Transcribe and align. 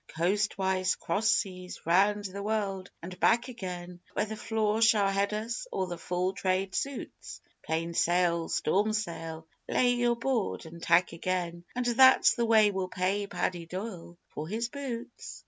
_Coastwise 0.09 0.97
cross 0.97 1.29
seas 1.29 1.85
round 1.85 2.25
the 2.25 2.41
world 2.41 2.89
and 3.03 3.19
back 3.19 3.49
again 3.49 3.99
Where 4.13 4.25
the 4.25 4.35
flaw 4.35 4.79
shall 4.81 5.09
head 5.11 5.31
us 5.31 5.67
or 5.71 5.85
the 5.85 5.97
full 5.99 6.33
Trade 6.33 6.73
suits 6.73 7.39
Plain 7.61 7.93
sail 7.93 8.49
storm 8.49 8.93
sail 8.93 9.45
lay 9.69 9.91
your 9.93 10.15
board 10.15 10.65
and 10.65 10.81
tack 10.81 11.11
again 11.13 11.65
And 11.75 11.85
that's 11.85 12.33
the 12.33 12.45
way 12.45 12.71
we'll 12.71 12.87
pay 12.87 13.27
Paddy 13.27 13.67
Doyle 13.67 14.17
for 14.29 14.47
his 14.47 14.69
boots! 14.69 15.39